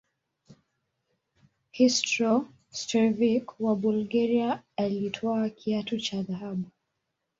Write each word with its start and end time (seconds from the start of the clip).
hristo 1.75 2.31
stoichkovic 2.77 3.59
wa 3.59 3.75
bulgaria 3.75 4.63
alitwaa 4.77 5.49
kiatu 5.49 5.99
cha 5.99 6.21
dhahabu 6.23 6.69